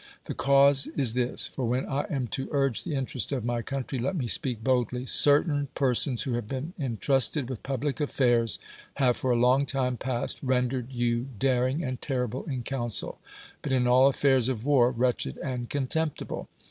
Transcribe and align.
The 0.25 0.33
cause 0.33 0.87
is 0.95 1.13
this 1.13 1.45
(for 1.45 1.65
when 1.65 1.85
I 1.85 2.07
am 2.09 2.25
to 2.29 2.47
urge 2.51 2.83
the 2.83 2.95
interest 2.95 3.31
of 3.31 3.45
my 3.45 3.61
country, 3.61 3.99
let 3.99 4.15
me 4.15 4.25
speak 4.25 4.63
boldly): 4.63 5.05
certain 5.05 5.67
persons 5.75 6.23
who 6.23 6.33
have 6.33 6.47
been 6.47 6.73
intrusted 6.79 7.47
with 7.47 7.61
pui)lie 7.61 7.93
alTairs 7.93 8.57
have 8.95 9.15
for 9.15 9.29
a 9.29 9.35
long 9.39 9.67
time 9.67 9.97
past 9.97 10.41
rendered 10.41 10.91
you 10.91 11.27
daring 11.37 11.83
and 11.83 12.01
terrible 12.01 12.45
in 12.45 12.63
council, 12.63 13.19
but 13.61 13.71
in 13.71 13.85
all 13.85 14.11
atTairs 14.11 14.49
of 14.49 14.65
war 14.65 14.89
wretched 14.89 15.37
and 15.43 15.69
contemptible. 15.69 16.47